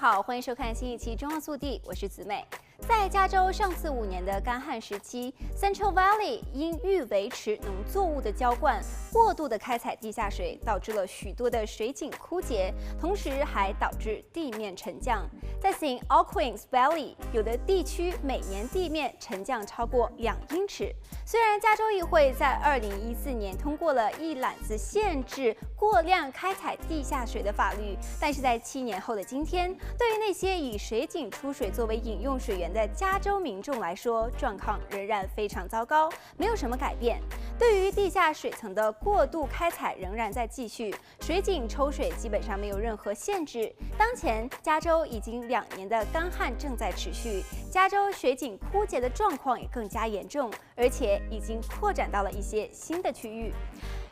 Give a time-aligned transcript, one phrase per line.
[0.00, 2.42] 好，欢迎收看新一期《中澳速递》，我是子美。
[2.88, 8.80] 在加州上次五年的干旱时期，Central Valley 因欲维持农作物的浇灌，
[9.12, 15.24] 过度的开采地下水，导致了许多的水井枯竭，同时还导致地面沉降。
[15.60, 16.00] 在 St.
[16.08, 20.92] Alcuin's Valley，有的地区每年地面沉降超过两英尺。
[21.24, 37.20] 虽然加州议会在二零一四年通过了一揽子限制过量开采地下水的法律，但是在七年后的今天，对于那些以水井出水作为饮用水源的加州民众来说，状况仍然非常糟糕，没有什么改变。
[37.58, 43.70] 对于地下水层的过度开采仍然在继续，水井抽水基本上没有任何限制。
[43.98, 51.20] 当前加州已经两年的干旱正在持续，加州水井枯竭的状况也更加严重，而且。
[51.30, 53.52] 已经扩展到了一些新的区域，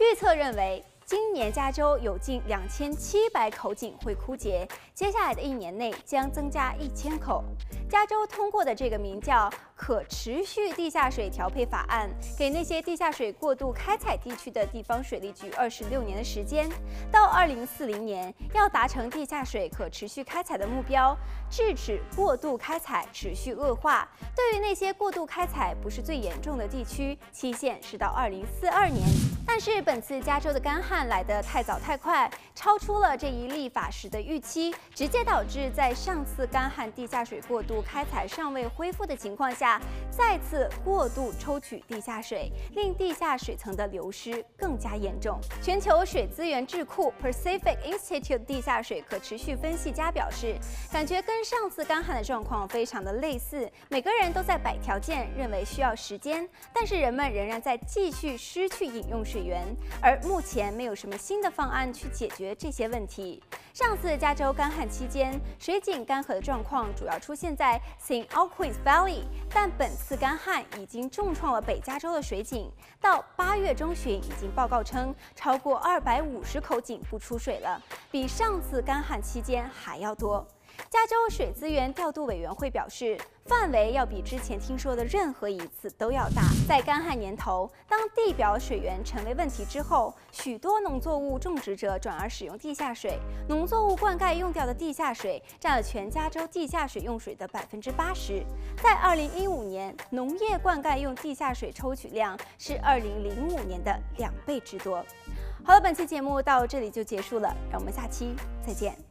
[0.00, 7.42] 预测认为，今年加州有近两千七百口井会枯竭，接下来的一年内将增加一千口。
[7.88, 16.68] 加州通过的这个名叫“可持续地下水调配法案”，给那些地下水过度开采地区的地方水利局二十六年的时间，
[17.10, 21.16] 到二零四零年要达成地下水可持续开采的目标，
[21.50, 24.08] 制止过度开采持续恶化。
[24.36, 29.04] 对于那些过度开采不是最严重的地区，期限是到二零四二年。
[29.52, 45.40] 但是本次加州的干旱来得太早太快，超出了这一立法时的预期，直接导致在上次干旱地下水过度开采尚未恢复的情况下，再次过度抽取地下水，令地下水层的流失更加严重。
[45.60, 50.54] 全球水资源智库 Pacific Institute 地下水可持续分析家表示，
[50.92, 59.66] 感觉跟上次干旱的状况非常的类似，每个人都在摆条件，认为需要时间，但是人们仍然在继续失去饮用水源，
[60.00, 63.42] 而目前没有什么新的方案去解决这些问题。
[63.72, 68.26] 上次加州干旱期间，水井干涸的状况主要出现在 St.
[68.26, 72.70] Alcuin's Valley，但本次干旱已经重创了北加州的水井。
[73.00, 77.80] 到八月中旬，已经报告称超过二百五十口井不出水了，
[78.10, 80.46] 比上次干旱期间还要多。
[80.88, 86.42] 加州水资源调度委员会表示，范围要比之前听说的任何一次都要大。
[86.68, 93.18] 在干旱年头，当地表水源成为问题之后，许多农作物种植者转而使用地下水。
[93.48, 98.44] 农作物灌溉用掉的地下水占了全加州地下水用水的百分之八十。
[98.82, 105.04] 在二零一五年，农业灌溉用地下水抽取量是二零零五年的两倍之多。
[105.64, 108.34] 好了，本期节目到这里就结束了，让我们下期
[108.66, 109.09] 再见。